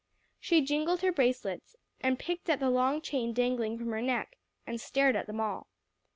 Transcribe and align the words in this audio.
She 0.39 0.61
jingled 0.61 1.03
her 1.03 1.11
bracelets, 1.11 1.75
and 1.99 2.17
picked 2.17 2.49
at 2.49 2.59
the 2.59 2.71
long 2.71 3.03
chain 3.03 3.33
dangling 3.33 3.77
from 3.77 3.91
her 3.91 4.01
neck, 4.01 4.35
and 4.65 4.81
stared 4.81 5.15
at 5.15 5.27
them 5.27 5.39
all. 5.39 5.67